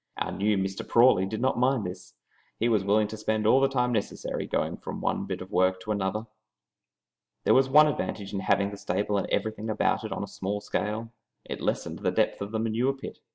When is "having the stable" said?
8.39-9.19